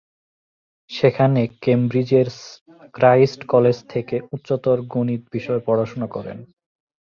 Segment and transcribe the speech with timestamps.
[0.89, 2.27] সেখানে কেমব্রিজের
[2.93, 6.37] Christ college থেকে উচ্চতর গণিত বিষয়ে পড়াশোনা করেন।